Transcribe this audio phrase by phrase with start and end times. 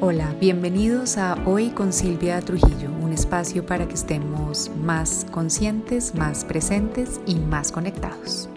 [0.00, 6.44] Hola, bienvenidos a Hoy con Silvia Trujillo, un espacio para que estemos más conscientes, más
[6.44, 8.50] presentes y más conectados.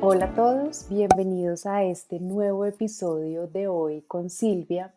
[0.00, 4.94] Hola a todos, bienvenidos a este nuevo episodio de Hoy con Silvia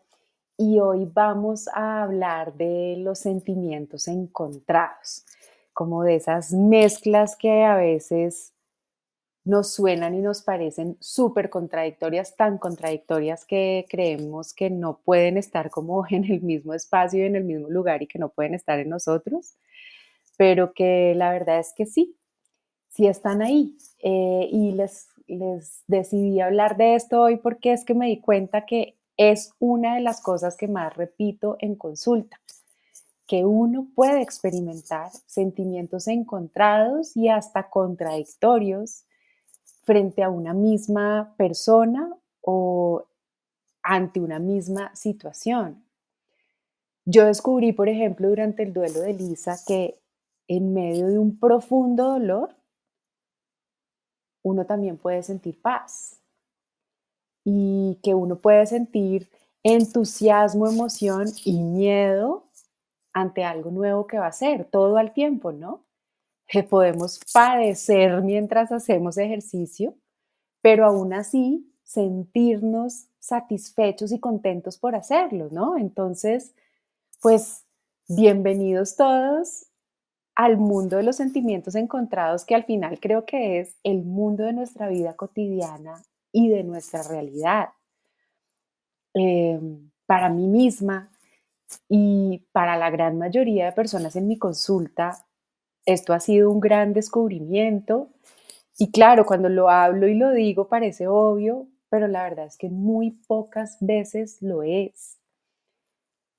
[0.56, 5.26] y hoy vamos a hablar de los sentimientos encontrados,
[5.74, 8.51] como de esas mezclas que a veces
[9.44, 15.70] nos suenan y nos parecen súper contradictorias, tan contradictorias que creemos que no pueden estar
[15.70, 18.78] como en el mismo espacio y en el mismo lugar y que no pueden estar
[18.78, 19.54] en nosotros,
[20.36, 22.16] pero que la verdad es que sí,
[22.88, 23.76] sí están ahí.
[24.04, 28.66] Eh, y les, les decidí hablar de esto hoy porque es que me di cuenta
[28.66, 32.40] que es una de las cosas que más repito en consulta,
[33.26, 39.04] que uno puede experimentar sentimientos encontrados y hasta contradictorios
[39.82, 43.04] frente a una misma persona o
[43.82, 45.84] ante una misma situación.
[47.04, 50.00] Yo descubrí, por ejemplo, durante el duelo de Lisa, que
[50.46, 52.54] en medio de un profundo dolor,
[54.44, 56.20] uno también puede sentir paz
[57.44, 59.28] y que uno puede sentir
[59.64, 62.44] entusiasmo, emoción y miedo
[63.12, 65.84] ante algo nuevo que va a ser, todo al tiempo, ¿no?
[66.52, 69.96] Que podemos padecer mientras hacemos ejercicio,
[70.60, 75.78] pero aún así sentirnos satisfechos y contentos por hacerlo, ¿no?
[75.78, 76.54] Entonces,
[77.22, 77.64] pues
[78.06, 79.64] bienvenidos todos
[80.34, 84.52] al mundo de los sentimientos encontrados, que al final creo que es el mundo de
[84.52, 87.70] nuestra vida cotidiana y de nuestra realidad.
[89.14, 91.10] Em, para mí misma
[91.88, 95.24] y para la gran mayoría de personas en mi consulta,
[95.86, 98.08] esto ha sido un gran descubrimiento
[98.78, 102.68] y claro, cuando lo hablo y lo digo parece obvio, pero la verdad es que
[102.68, 105.18] muy pocas veces lo es.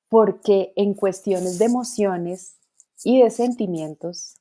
[0.10, 2.58] Porque en cuestiones de emociones
[3.04, 4.36] y de sentimientos,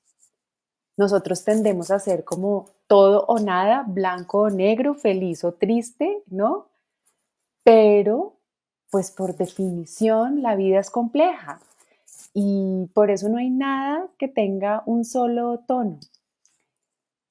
[0.97, 6.69] nosotros tendemos a ser como todo o nada, blanco o negro, feliz o triste, ¿no?
[7.65, 8.37] Pero,
[8.91, 11.61] pues por definición, la vida es compleja
[12.35, 15.99] y por eso no hay nada que tenga un solo tono.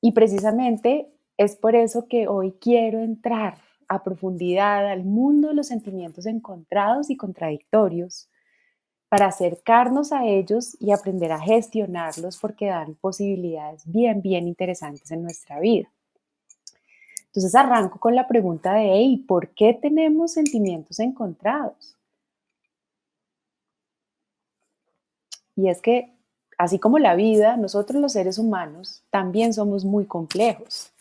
[0.02, 3.58] Y precisamente es por eso que hoy quiero entrar
[3.88, 8.30] a profundidad al mundo de los sentimientos encontrados y contradictorios
[9.10, 15.24] para acercarnos a ellos y aprender a gestionarlos porque dan posibilidades bien, bien interesantes en
[15.24, 15.92] nuestra vida.
[17.26, 21.98] Entonces arranco con la pregunta de, ¿por qué tenemos sentimientos encontrados?
[25.62, 26.12] Y es que,
[26.58, 30.92] así como la vida, nosotros los seres humanos también somos muy complejos.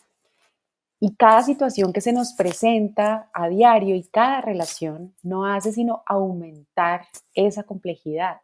[1.01, 6.03] Y cada situación que se nos presenta a diario y cada relación no hace sino
[6.05, 8.43] aumentar esa complejidad.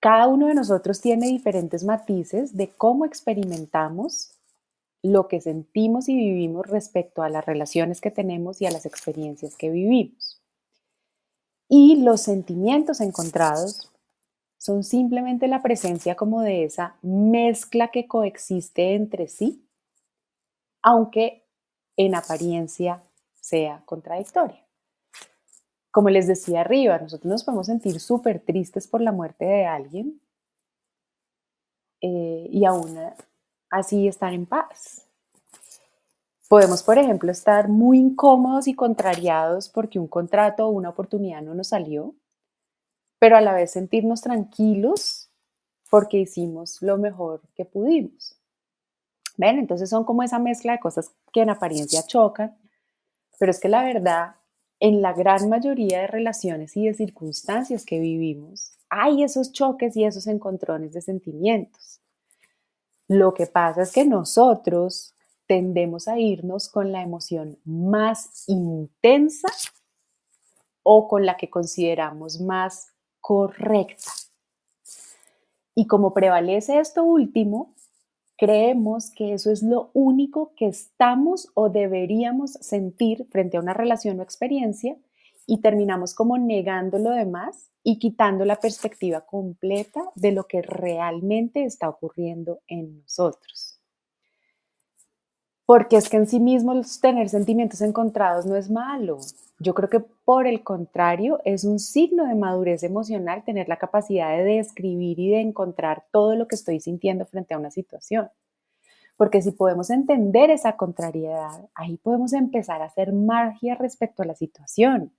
[0.00, 4.32] Cada uno de nosotros tiene diferentes matices de cómo experimentamos
[5.02, 9.56] lo que sentimos y vivimos respecto a las relaciones que tenemos y a las experiencias
[9.56, 10.42] que vivimos.
[11.70, 13.89] Y los sentimientos encontrados
[14.60, 19.66] son simplemente la presencia como de esa mezcla que coexiste entre sí,
[20.82, 21.46] aunque
[21.96, 23.02] en apariencia
[23.40, 24.62] sea contradictoria.
[25.90, 30.20] Como les decía arriba, nosotros nos podemos sentir súper tristes por la muerte de alguien
[32.02, 32.98] eh, y aún
[33.70, 35.06] así estar en paz.
[36.50, 41.54] Podemos, por ejemplo, estar muy incómodos y contrariados porque un contrato o una oportunidad no
[41.54, 42.14] nos salió
[43.20, 45.30] pero a la vez sentirnos tranquilos
[45.90, 48.36] porque hicimos lo mejor que pudimos.
[49.36, 49.58] ¿Ven?
[49.58, 52.56] Entonces son como esa mezcla de cosas que en apariencia chocan,
[53.38, 54.34] pero es que la verdad,
[54.80, 60.04] en la gran mayoría de relaciones y de circunstancias que vivimos, hay esos choques y
[60.04, 62.00] esos encontrones de sentimientos.
[63.06, 65.14] Lo que pasa es que nosotros
[65.46, 69.48] tendemos a irnos con la emoción más intensa
[70.82, 74.10] o con la que consideramos más correcta.
[75.74, 77.74] Y como prevalece esto último,
[78.36, 84.18] creemos que eso es lo único que estamos o deberíamos sentir frente a una relación
[84.18, 84.96] o experiencia
[85.46, 91.64] y terminamos como negando lo demás y quitando la perspectiva completa de lo que realmente
[91.64, 93.80] está ocurriendo en nosotros.
[95.66, 99.18] Porque es que en sí mismo tener sentimientos encontrados no es malo.
[99.62, 104.30] Yo creo que por el contrario es un signo de madurez emocional tener la capacidad
[104.36, 108.30] de describir y de encontrar todo lo que estoy sintiendo frente a una situación.
[109.18, 114.34] Porque si podemos entender esa contrariedad, ahí podemos empezar a hacer magia respecto a la
[114.34, 115.12] situación.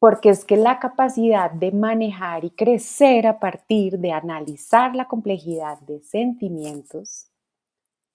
[0.00, 5.80] porque es que la capacidad de manejar y crecer a partir de analizar la complejidad
[5.80, 7.30] de sentimientos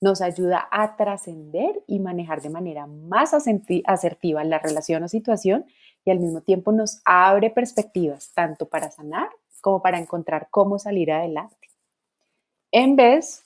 [0.03, 5.65] nos ayuda a trascender y manejar de manera más asertiva la relación o situación
[6.03, 9.29] y al mismo tiempo nos abre perspectivas tanto para sanar
[9.61, 11.69] como para encontrar cómo salir adelante.
[12.69, 13.44] En vez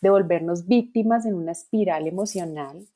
[0.00, 2.86] de volvernos víctimas en una espiral emocional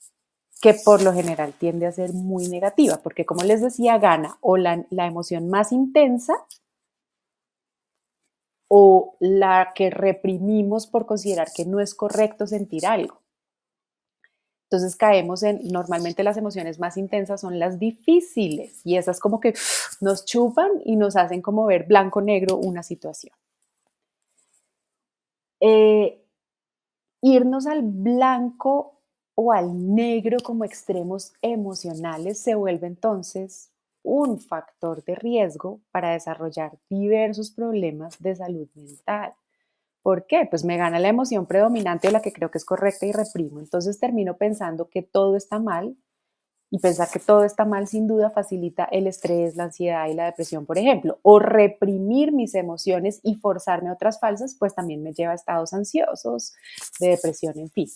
[0.63, 4.57] que por lo general tiende a ser muy negativa, porque como les decía, gana o
[4.57, 6.33] la, la emoción más intensa
[8.75, 13.21] o la que reprimimos por considerar que no es correcto sentir algo.
[14.65, 19.53] Entonces caemos en, normalmente las emociones más intensas son las difíciles y esas como que
[20.01, 23.35] nos chupan y nos hacen como ver blanco-negro una situación.
[25.61, 26.25] Eh,
[27.21, 29.03] irnos al blanco
[29.35, 33.72] o al negro como extremos emocionales se vuelve entonces
[34.03, 39.35] un factor de riesgo para desarrollar diversos problemas de salud mental.
[40.03, 40.47] ¿Por qué?
[40.51, 43.61] Pues me gana la emoción predominante o la que creo que es correcta y reprimo.
[43.61, 45.97] Entonces termino pensando que todo está mal
[46.71, 50.25] y pensar que todo está mal sin duda facilita el estrés, la ansiedad y la
[50.25, 51.19] depresión, por ejemplo.
[51.23, 55.75] O reprimir mis emociones y forzarme a otras falsas, pues también me lleva a estados
[55.75, 56.55] ansiosos,
[56.99, 57.89] de depresión, en fin.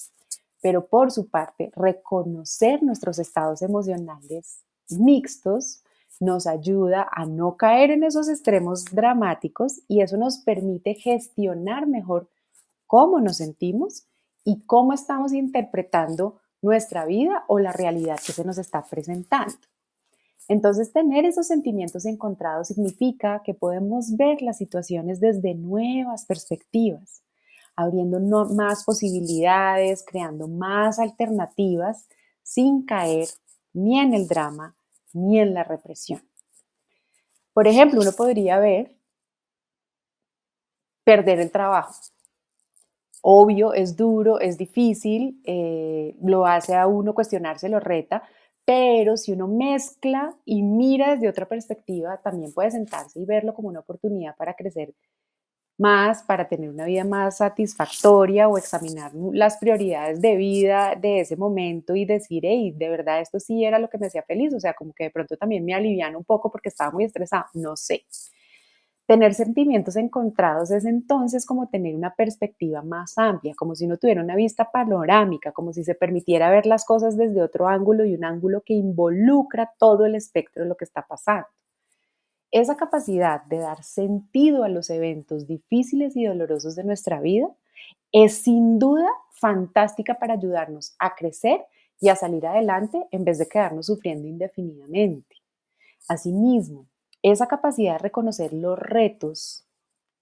[0.60, 4.60] Pero por su parte, reconocer nuestros estados emocionales
[4.90, 5.82] mixtos
[6.20, 12.28] nos ayuda a no caer en esos extremos dramáticos y eso nos permite gestionar mejor
[12.86, 14.06] cómo nos sentimos
[14.44, 19.54] y cómo estamos interpretando nuestra vida o la realidad que se nos está presentando.
[20.48, 27.22] Entonces, tener esos sentimientos encontrados significa que podemos ver las situaciones desde nuevas perspectivas,
[27.74, 28.20] abriendo
[28.54, 32.06] más posibilidades, creando más alternativas,
[32.42, 33.28] sin caer
[33.72, 34.75] ni en el drama
[35.16, 36.20] ni en la represión.
[37.52, 38.96] Por ejemplo, uno podría ver
[41.04, 41.94] perder el trabajo.
[43.22, 48.22] Obvio, es duro, es difícil, eh, lo hace a uno cuestionarse, lo reta,
[48.64, 53.68] pero si uno mezcla y mira desde otra perspectiva, también puede sentarse y verlo como
[53.68, 54.92] una oportunidad para crecer
[55.78, 61.36] más para tener una vida más satisfactoria o examinar las prioridades de vida de ese
[61.36, 64.60] momento y decir, hey, de verdad esto sí era lo que me hacía feliz, o
[64.60, 67.76] sea, como que de pronto también me alivian un poco porque estaba muy estresada, no
[67.76, 68.04] sé.
[69.06, 74.22] Tener sentimientos encontrados es entonces como tener una perspectiva más amplia, como si uno tuviera
[74.22, 78.24] una vista panorámica, como si se permitiera ver las cosas desde otro ángulo y un
[78.24, 81.46] ángulo que involucra todo el espectro de lo que está pasando.
[82.56, 87.48] Esa capacidad de dar sentido a los eventos difíciles y dolorosos de nuestra vida
[88.12, 91.66] es sin duda fantástica para ayudarnos a crecer
[92.00, 95.36] y a salir adelante en vez de quedarnos sufriendo indefinidamente.
[96.08, 96.86] Asimismo,
[97.20, 99.66] esa capacidad de reconocer los retos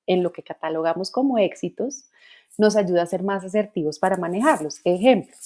[0.05, 2.11] en lo que catalogamos como éxitos
[2.59, 4.81] nos ayuda a ser más asertivos para manejarlos.
[4.83, 5.37] Ejemplo,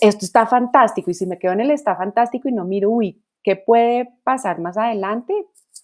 [0.00, 3.22] esto está fantástico y si me quedo en el está fantástico y no miro, uy,
[3.46, 5.32] ¿Qué puede pasar más adelante?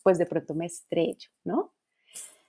[0.02, 1.70] Pues de pronto me estrecho, ¿no?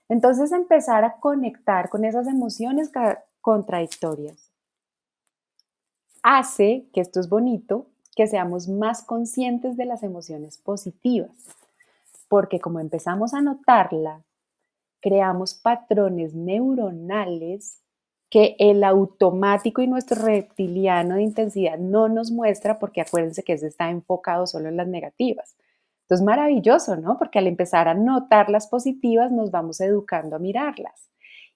[0.08, 2.90] Entonces empezar a conectar con esas emociones
[3.40, 4.50] contradictorias
[6.24, 11.30] hace, que esto es bonito, que seamos más conscientes de las emociones positivas,
[12.26, 14.24] porque como empezamos a notarlas,
[15.00, 17.83] creamos patrones neuronales
[18.30, 23.68] que el automático y nuestro reptiliano de intensidad no nos muestra, porque acuérdense que ese
[23.68, 25.56] está enfocado solo en las negativas.
[26.02, 27.16] Entonces, maravilloso, ¿no?
[27.18, 31.10] Porque al empezar a notar las positivas, nos vamos educando a mirarlas.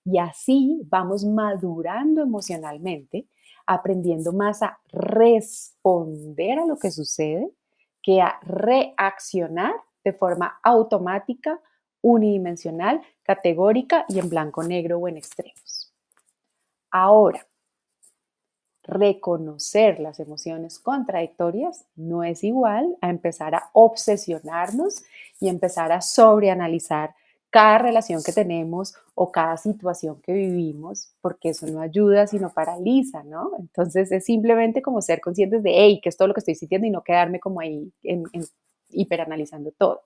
[0.05, 3.27] Y así vamos madurando emocionalmente,
[3.67, 7.51] aprendiendo más a responder a lo que sucede
[8.03, 11.61] que a reaccionar de forma automática,
[12.01, 15.78] unidimensional, categórica y en blanco, negro o en extremos.
[16.91, 17.47] Ahora,
[18.89, 25.03] reconocer las emociones contradictorias no es igual a empezar a obsesionarnos
[25.41, 27.15] y empezar a sobreanalizar
[27.51, 33.25] cada relación que tenemos o cada situación que vivimos, porque eso no ayuda, sino paraliza,
[33.25, 33.53] ¿no?
[33.59, 36.87] Entonces es simplemente como ser conscientes de, hey, que es todo lo que estoy sintiendo
[36.87, 37.93] y no quedarme como ahí
[38.91, 40.03] hiperanalizando todo.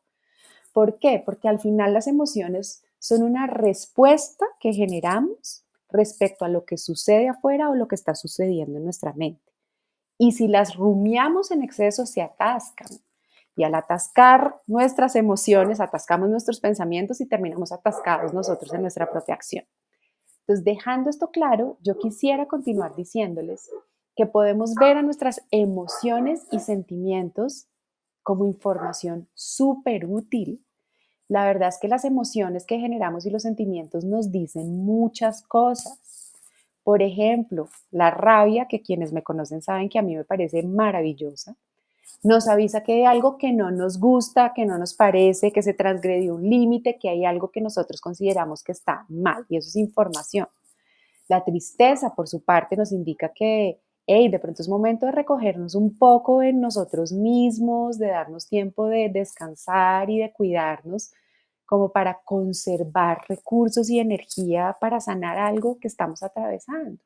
[0.72, 1.22] ¿Por qué?
[1.24, 7.28] Porque al final las emociones son una respuesta que generamos respecto a lo que sucede
[7.28, 9.52] afuera o lo que está sucediendo en nuestra mente.
[10.18, 12.88] Y si las rumiamos en exceso, se atascan.
[13.54, 19.34] Y al atascar nuestras emociones, atascamos nuestros pensamientos y terminamos atascados nosotros en nuestra propia
[19.34, 19.64] acción.
[20.40, 23.70] Entonces, dejando esto claro, yo quisiera continuar diciéndoles
[24.16, 27.68] que podemos ver a nuestras emociones y sentimientos
[28.22, 30.64] como información súper útil.
[31.32, 36.30] La verdad es que las emociones que generamos y los sentimientos nos dicen muchas cosas.
[36.84, 41.56] Por ejemplo, la rabia, que quienes me conocen saben que a mí me parece maravillosa,
[42.22, 45.72] nos avisa que hay algo que no nos gusta, que no nos parece, que se
[45.72, 49.76] transgredió un límite, que hay algo que nosotros consideramos que está mal y eso es
[49.76, 50.48] información.
[51.28, 55.76] La tristeza, por su parte, nos indica que, hey, de pronto es momento de recogernos
[55.76, 61.14] un poco en nosotros mismos, de darnos tiempo de descansar y de cuidarnos,
[61.73, 67.02] como para conservar recursos y energía para sanar algo que estamos atravesando.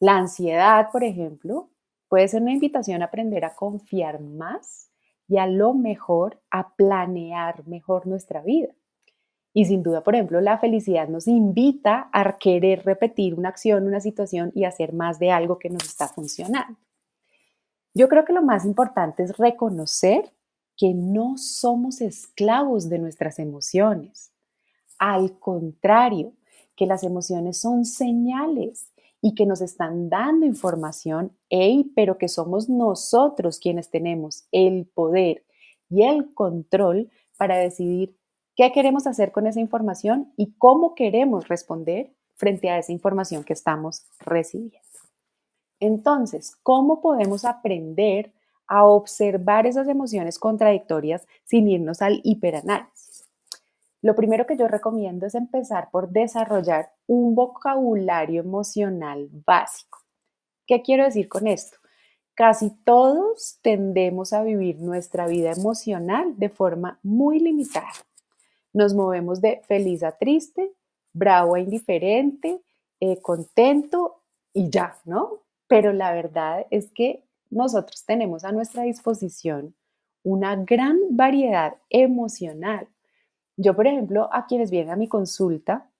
[0.00, 1.70] La ansiedad, por ejemplo,
[2.08, 4.90] puede ser una invitación a aprender a confiar más
[5.28, 8.74] y a lo mejor a planear mejor nuestra vida.
[9.52, 14.00] Y sin duda, por ejemplo, la felicidad nos invita a querer repetir una acción, una
[14.00, 16.80] situación y hacer más de algo que nos está funcionando.
[17.94, 20.32] Yo creo que lo más importante es reconocer
[20.76, 24.32] que no somos esclavos de nuestras emociones.
[24.98, 26.32] Al contrario,
[26.76, 28.90] que las emociones son señales
[29.20, 31.36] y que nos están dando información,
[31.94, 35.44] pero que somos nosotros quienes tenemos el poder
[35.88, 38.16] y el control para decidir
[38.56, 43.52] qué queremos hacer con esa información y cómo queremos responder frente a esa información que
[43.52, 44.80] estamos recibiendo.
[45.80, 48.32] Entonces, ¿cómo podemos aprender
[48.66, 53.24] a observar esas emociones contradictorias sin irnos al hiperanálisis?
[54.04, 60.00] Lo primero que yo recomiendo es empezar por desarrollar un vocabulario emocional básico.
[60.66, 61.78] ¿Qué quiero decir con esto?
[62.34, 67.92] Casi todos tendemos a vivir nuestra vida emocional de forma muy limitada.
[68.74, 70.72] Nos movemos de feliz a triste,
[71.14, 72.60] bravo a indiferente,
[73.00, 74.20] eh, contento
[74.52, 75.38] y ya, ¿no?
[75.66, 77.23] Pero la verdad es que
[77.54, 79.74] nosotros tenemos a nuestra disposición
[80.24, 82.88] una gran variedad emocional.
[83.56, 85.90] Yo, por ejemplo, a quienes vienen a mi consulta,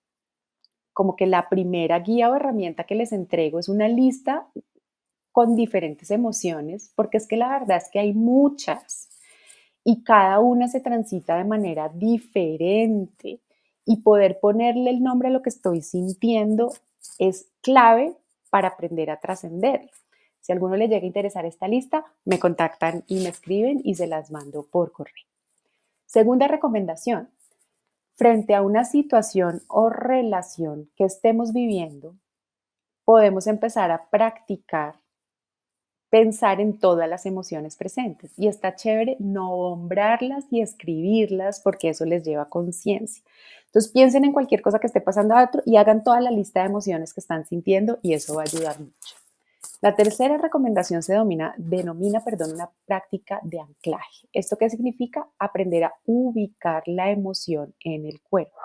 [0.92, 4.48] como que la primera guía o herramienta que les entrego es una lista
[5.30, 9.08] con diferentes emociones, porque es que la verdad es que hay muchas
[9.84, 13.40] y cada una se transita de manera diferente
[13.84, 16.72] y poder ponerle el nombre a lo que estoy sintiendo
[17.18, 18.16] es clave
[18.50, 19.90] para aprender a trascender.
[20.44, 23.94] Si a alguno le llega a interesar esta lista, me contactan y me escriben y
[23.94, 25.24] se las mando por correo.
[26.04, 27.30] Segunda recomendación,
[28.12, 32.14] frente a una situación o relación que estemos viviendo,
[33.06, 34.96] podemos empezar a practicar
[36.10, 38.30] pensar en todas las emociones presentes.
[38.36, 43.24] Y está chévere nombrarlas y escribirlas porque eso les lleva conciencia.
[43.64, 46.60] Entonces piensen en cualquier cosa que esté pasando a otro y hagan toda la lista
[46.60, 49.23] de emociones que están sintiendo y eso va a ayudar mucho.
[49.84, 54.26] La tercera recomendación se denomina, perdón, una práctica de anclaje.
[54.32, 55.28] ¿Esto qué significa?
[55.38, 58.56] Aprender a ubicar la emoción en el cuerpo.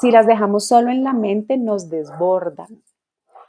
[0.00, 2.80] Si las dejamos solo en la mente, nos desbordan,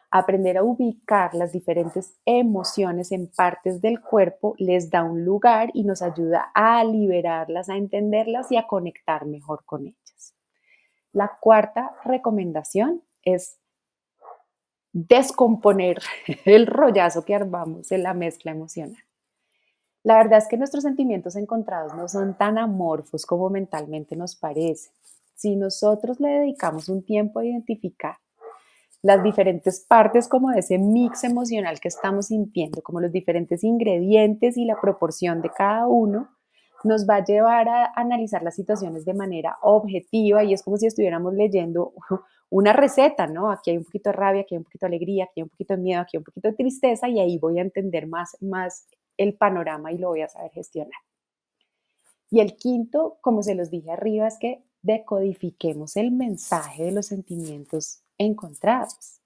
[0.09, 5.83] Aprender a ubicar las diferentes emociones en partes del cuerpo les da un lugar y
[5.83, 10.35] nos ayuda a liberarlas, a entenderlas y a conectar mejor con ellas.
[11.13, 13.61] La cuarta recomendación es
[14.93, 16.00] descomponer
[16.45, 19.03] el rollazo que armamos en la mezcla emocional.
[20.03, 24.89] La verdad es que nuestros sentimientos encontrados no son tan amorfos como mentalmente nos parece.
[25.36, 28.17] Si nosotros le dedicamos un tiempo a identificar
[29.03, 34.57] las diferentes partes como de ese mix emocional que estamos sintiendo, como los diferentes ingredientes
[34.57, 36.29] y la proporción de cada uno,
[36.83, 40.88] nos va a llevar a analizar las situaciones de manera objetiva y es como si
[40.88, 41.93] estuviéramos leyendo
[42.51, 43.50] una receta, ¿no?
[43.50, 45.50] Aquí hay un poquito de rabia, aquí hay un poquito de alegría, aquí hay un
[45.50, 48.36] poquito de miedo, aquí hay un poquito de tristeza y ahí voy a entender más,
[48.41, 51.00] más el panorama y lo voy a saber gestionar.
[52.29, 57.08] Y el quinto, como se los dije arriba, es que decodifiquemos el mensaje de los
[57.08, 59.22] sentimientos encontrados.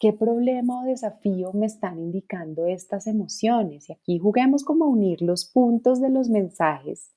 [0.00, 3.88] ¿Qué problema o desafío me están indicando estas emociones?
[3.88, 7.12] Y aquí juguemos como unir los puntos de los mensajes.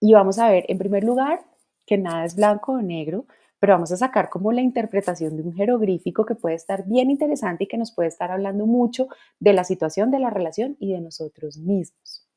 [0.00, 1.44] Y vamos a ver, en primer lugar,
[1.86, 3.26] que nada es blanco o negro,
[3.64, 7.64] pero vamos a sacar como la interpretación de un jeroglífico que puede estar bien interesante
[7.64, 9.08] y que nos puede estar hablando mucho
[9.40, 12.28] de la situación, de la relación y de nosotros mismos.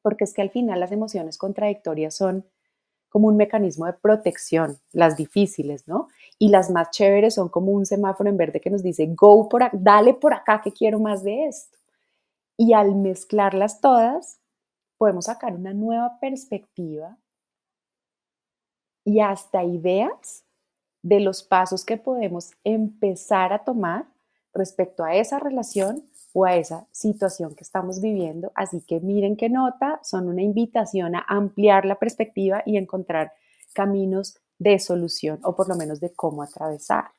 [0.00, 2.46] Porque es que al final las emociones contradictorias son
[3.10, 6.08] como un mecanismo de protección, las difíciles, ¿no?
[6.38, 9.64] Y las más chéveres son como un semáforo en verde que nos dice, go por
[9.64, 11.76] acá, dale por acá que quiero más de esto.
[12.56, 14.40] Y al mezclarlas todas,
[14.96, 17.18] podemos sacar una nueva perspectiva
[19.04, 20.43] y hasta ideas
[21.04, 24.06] de los pasos que podemos empezar a tomar
[24.54, 28.52] respecto a esa relación o a esa situación que estamos viviendo.
[28.54, 33.34] Así que miren qué nota, son una invitación a ampliar la perspectiva y encontrar
[33.74, 37.10] caminos de solución o por lo menos de cómo atravesar.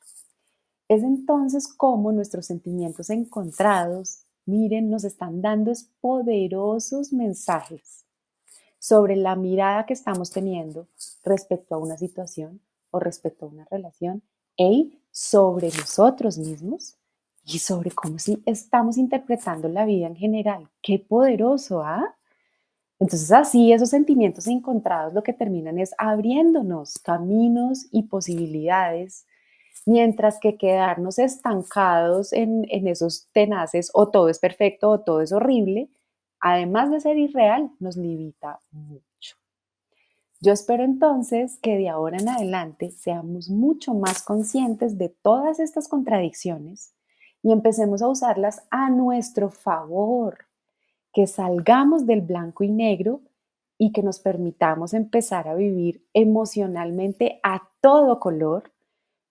[0.88, 8.04] Es entonces como nuestros sentimientos encontrados, miren, nos están dando poderosos mensajes
[8.80, 10.88] sobre la mirada que estamos teniendo
[11.22, 14.22] respecto a una situación o respecto a una relación
[14.56, 16.96] y sobre nosotros mismos
[17.44, 20.68] y sobre cómo si estamos interpretando la vida en general.
[20.82, 22.16] Qué poderoso, ¿ah?
[22.98, 29.26] Entonces así esos sentimientos encontrados lo que terminan es abriéndonos caminos y posibilidades,
[29.84, 35.32] mientras que quedarnos estancados en, en esos tenaces o todo es perfecto o todo es
[35.32, 35.90] horrible,
[36.40, 39.15] además de ser irreal, nos limita mucho.
[40.40, 45.88] Yo espero entonces que de ahora en adelante seamos mucho más conscientes de todas estas
[45.88, 46.94] contradicciones
[47.42, 50.46] y empecemos a usarlas a nuestro favor,
[51.12, 53.22] que salgamos del blanco y negro
[53.78, 58.72] y que nos permitamos empezar a vivir emocionalmente a todo color,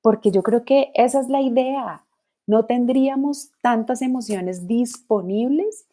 [0.01, 2.05] porque yo creo que esa es la idea.
[2.47, 5.87] No tendríamos tantas emociones disponibles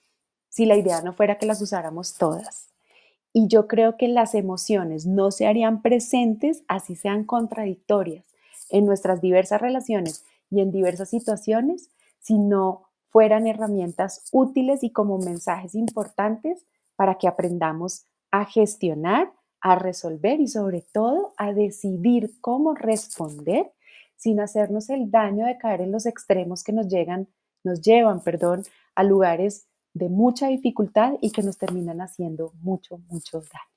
[0.49, 2.72] si la idea no fuera que las usáramos todas.
[3.33, 8.25] Y yo creo que las emociones no se harían presentes, así sean contradictorias,
[8.71, 15.19] en nuestras diversas relaciones y en diversas situaciones, si no fueran herramientas útiles y como
[15.19, 22.75] mensajes importantes para que aprendamos a gestionar, a resolver y sobre todo a decidir cómo
[22.75, 23.73] responder
[24.17, 27.29] sin hacernos el daño de caer en los extremos que nos llegan,
[27.65, 33.39] nos llevan, perdón, a lugares de mucha dificultad y que nos terminan haciendo mucho, mucho
[33.39, 33.73] daño.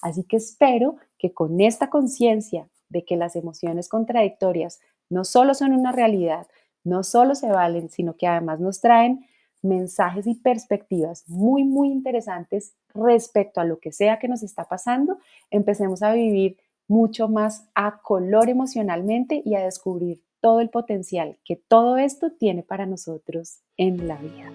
[0.00, 5.72] Así que espero que con esta conciencia de que las emociones contradictorias no solo son
[5.72, 6.46] una realidad,
[6.84, 9.26] no solo se valen, sino que además nos traen
[9.62, 15.18] mensajes y perspectivas muy, muy interesantes respecto a lo que sea que nos está pasando,
[15.50, 21.56] empecemos a vivir mucho más a color emocionalmente y a descubrir todo el potencial que
[21.56, 24.52] todo esto tiene para nosotros en la vida.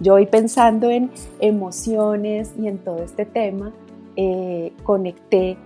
[0.00, 3.72] Yo hoy pensando en emociones y en todo este tema,
[4.16, 5.56] eh, conecté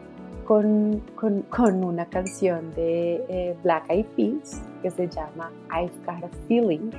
[0.45, 6.29] con, con, una canción de eh, Black Eyed Peas que se llama I've Got a
[6.49, 6.91] Feeling,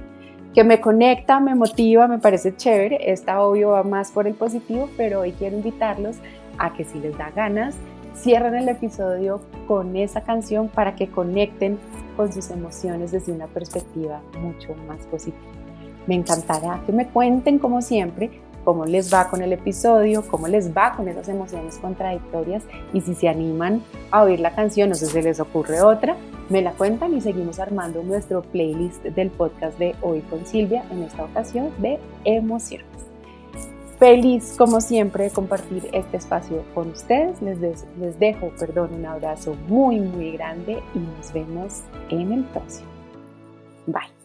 [0.53, 3.11] que me conecta, me motiva, me parece chévere.
[3.11, 6.17] Esta obvio va más por el positivo, pero hoy quiero invitarlos
[6.57, 7.75] a que si les da ganas,
[8.15, 11.77] cierren el episodio con esa canción para que conecten
[12.15, 15.62] con sus emociones desde una perspectiva mucho más positiva.
[16.07, 18.29] Me encantará que me cuenten, como siempre,
[18.63, 22.63] cómo les va con el episodio, cómo les va con esas emociones contradictorias
[22.93, 26.15] y si se animan a oír la canción o si se les ocurre otra,
[26.49, 31.03] me la cuentan y seguimos armando nuestro playlist del podcast de Hoy con Silvia, en
[31.03, 32.87] esta ocasión de emociones.
[33.97, 37.41] Feliz, como siempre, de compartir este espacio con ustedes.
[37.41, 42.89] Les, les dejo, perdón, un abrazo muy, muy grande y nos vemos en el próximo.
[43.87, 44.22] Bye.